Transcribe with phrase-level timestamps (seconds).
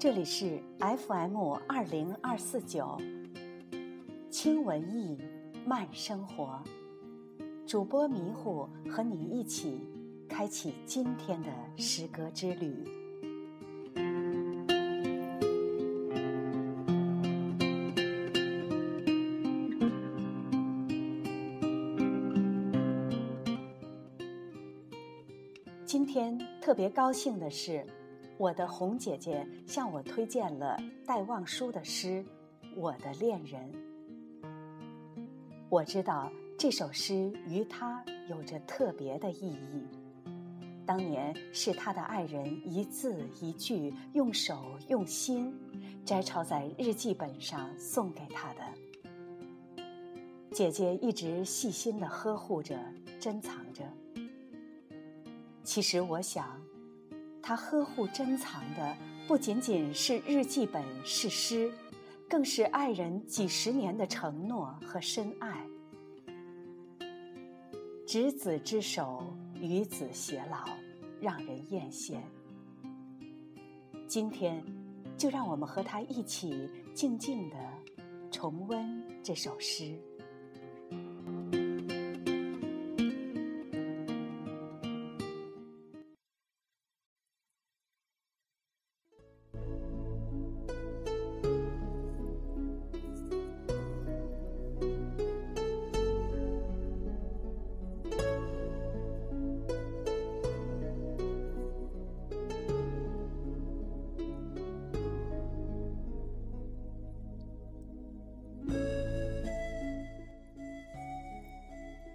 [0.00, 1.36] 这里是 FM
[1.68, 2.96] 二零二四九
[4.30, 5.18] 轻文艺
[5.66, 6.58] 慢生活，
[7.66, 9.78] 主播迷糊和你一起
[10.26, 12.82] 开启今天的诗歌之旅。
[25.84, 27.84] 今天特别高兴的是。
[28.40, 30.74] 我的红姐姐向我推荐了
[31.06, 32.24] 戴望舒的诗
[32.74, 33.70] 《我的恋人》。
[35.68, 39.86] 我知道这首诗与他有着特别的意义。
[40.86, 45.54] 当年是他的爱人一字一句用手用心
[46.02, 49.84] 摘抄在日记本上送给他的。
[50.50, 52.78] 姐姐一直细心的呵护着、
[53.20, 53.84] 珍藏着。
[55.62, 56.69] 其实我想。
[57.42, 58.96] 他呵护珍藏的
[59.26, 61.72] 不仅仅是日记本是诗，
[62.28, 65.66] 更是爱人几十年的承诺和深爱。
[68.06, 69.24] 执子之手，
[69.60, 70.68] 与子偕老，
[71.20, 72.18] 让人艳羡。
[74.06, 74.64] 今天，
[75.16, 77.56] 就让我们和他一起静静的
[78.30, 79.96] 重温这首诗。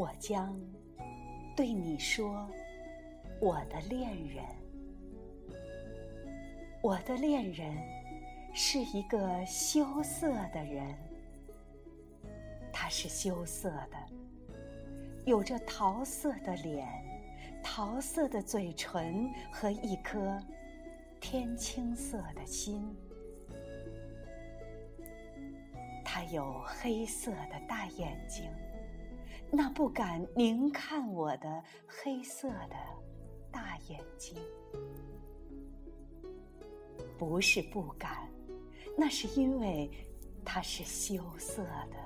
[0.00, 0.58] 我将
[1.54, 2.48] 对你说，
[3.38, 4.46] 我的恋人，
[6.80, 7.76] 我的恋人
[8.54, 10.94] 是一个羞涩的人，
[12.72, 13.96] 他是羞涩的，
[15.26, 16.88] 有着桃色的脸，
[17.62, 20.42] 桃色的嘴唇和一颗
[21.20, 22.90] 天青色的心，
[26.02, 28.50] 他有黑色的大眼睛。
[29.50, 32.76] 那不敢凝看我的黑色的
[33.50, 34.36] 大眼睛，
[37.18, 38.28] 不是不敢，
[38.96, 39.90] 那是因为
[40.44, 41.96] 他是羞涩的。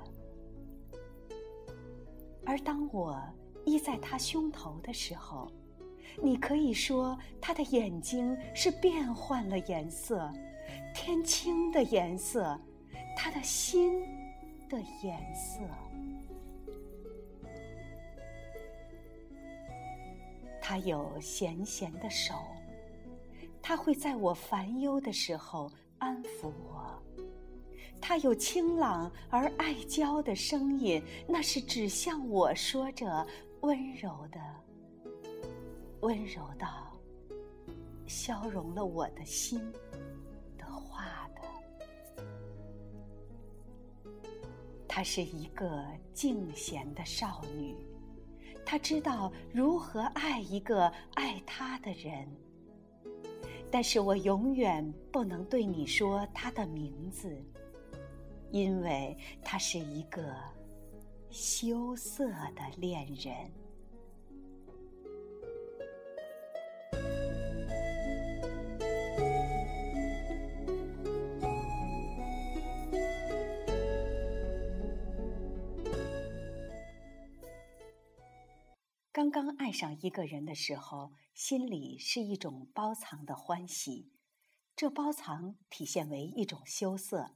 [2.46, 3.22] 而当我
[3.64, 5.50] 依在他胸头的时候，
[6.22, 10.32] 你可以说他的眼睛是变换了颜色，
[10.94, 12.58] 天青的颜色，
[13.16, 14.02] 他的心
[14.68, 15.60] 的颜色。
[20.66, 22.34] 他有闲闲的手，
[23.60, 26.98] 他会在我烦忧的时候安抚我；
[28.00, 33.26] 他有清朗而爱娇的声音，那是指向我说着
[33.60, 34.40] 温柔的、
[36.00, 36.90] 温柔到
[38.06, 39.60] 消融了我的心
[40.56, 41.42] 的话的。
[44.88, 47.76] 她是一个静闲的少女。
[48.66, 52.26] 他知道如何爱一个爱他的人，
[53.70, 57.36] 但是我永远不能对你说他的名字，
[58.50, 60.34] 因为他是一个
[61.30, 63.34] 羞涩的恋人。
[79.30, 84.12] 刚刚爱上一个人的时候，心里是一种包藏的欢喜，
[84.76, 87.34] 这包藏体现为一种羞涩。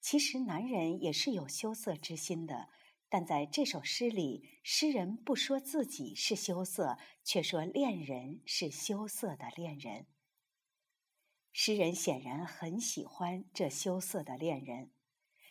[0.00, 2.68] 其实男人也是有羞涩之心的，
[3.08, 10.06] 但在这首诗里，诗人不说自己是羞涩，却说恋人是羞涩的恋人。
[11.52, 14.90] 诗人显然很喜欢这羞涩的恋人，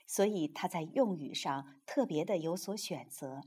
[0.06, 3.44] 所以他在用语上特别的有所选择。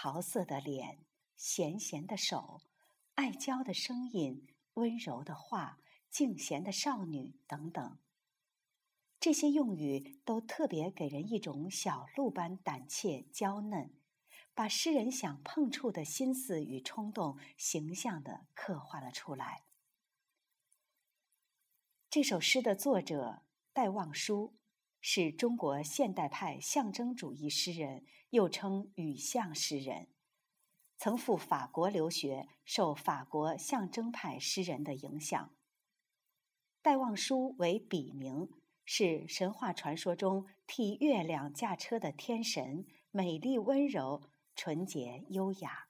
[0.00, 1.04] 桃色的脸，
[1.36, 2.62] 咸咸的手，
[3.14, 7.98] 爱娇的声音，温柔的话，静闲的少女等等，
[9.18, 13.92] 这些用语都特别给人一种小鹿般胆怯娇嫩，
[14.54, 19.64] 把诗人想碰触的心思与冲动形象地刻画了出来。
[22.08, 23.42] 这首诗的作者
[23.72, 24.54] 戴望舒。
[25.00, 30.08] 是中国现代派象征主义诗人，又称语象诗人，
[30.96, 35.54] 曾赴法国留学，受法国象征派诗人的影响。
[36.82, 38.48] 戴望舒为笔名，
[38.84, 44.22] 是神话传说中替月亮驾车的天神，美丽温柔，
[44.54, 45.88] 纯洁优雅。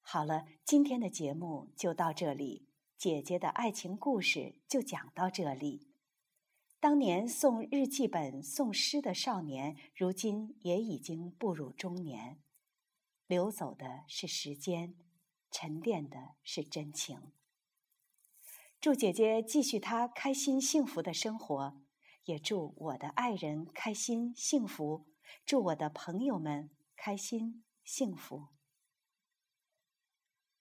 [0.00, 2.66] 好了，今天的节目就到这里，
[2.98, 5.91] 姐姐的爱情故事就讲到这里。
[6.82, 12.40] 当年送日记本、送诗的少年，如今也已经步入中年。
[13.28, 14.96] 流走的是时间，
[15.48, 17.30] 沉淀的是真情。
[18.80, 21.80] 祝姐姐继续她开心幸福的生活，
[22.24, 25.06] 也祝我的爱人开心幸福，
[25.46, 28.48] 祝我的朋友们开心幸福。